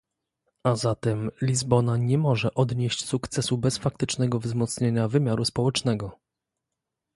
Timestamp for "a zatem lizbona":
0.63-1.97